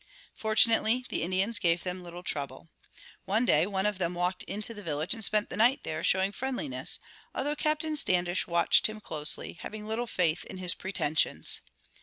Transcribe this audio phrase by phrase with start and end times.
[0.35, 2.69] Fortunately the Indians gave them little trouble.
[3.25, 6.31] One day one of them walked into the village and spent the night there, showing
[6.31, 6.97] friendliness,
[7.35, 11.61] although Captain Standish watched him closely, having little faith in his pretensions.